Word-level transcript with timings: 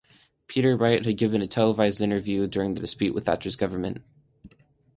Peter 0.47 0.75
Wright 0.75 1.05
had 1.05 1.15
given 1.15 1.43
a 1.43 1.47
televised 1.47 2.01
interview 2.01 2.47
during 2.47 2.73
the 2.73 2.79
dispute 2.81 3.13
with 3.13 3.25
Thatcher's 3.25 3.55
government. 3.55 4.03